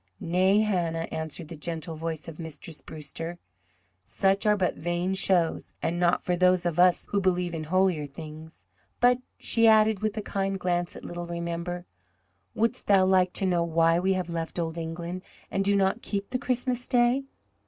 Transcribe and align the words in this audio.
"Nay, 0.19 0.61
Hannah," 0.61 1.07
answered 1.11 1.47
the 1.47 1.55
gentle 1.55 1.95
voice 1.95 2.27
of 2.27 2.39
Mistress 2.39 2.81
Brewster. 2.81 3.37
"Such 4.03 4.47
are 4.47 4.57
but 4.57 4.73
vain 4.73 5.13
shows 5.13 5.73
and 5.79 5.99
not 5.99 6.23
for 6.23 6.35
those 6.35 6.65
of 6.65 6.79
us 6.79 7.05
who 7.11 7.21
believe 7.21 7.53
in 7.53 7.65
holier 7.65 8.07
things. 8.07 8.65
But," 8.99 9.19
she 9.37 9.67
added, 9.67 9.99
with 10.01 10.17
a 10.17 10.23
kind 10.23 10.59
glance 10.59 10.95
at 10.95 11.05
little 11.05 11.27
Remember, 11.27 11.85
"wouldst 12.55 12.87
thou 12.87 13.05
like 13.05 13.31
to 13.33 13.45
know 13.45 13.63
why 13.63 13.99
we 13.99 14.13
have 14.13 14.31
left 14.31 14.57
Old 14.57 14.75
England 14.75 15.21
and 15.51 15.63
do 15.63 15.75
not 15.75 16.01
keep 16.01 16.29
the 16.31 16.39
Christmas 16.39 16.87
Day? 16.87 17.25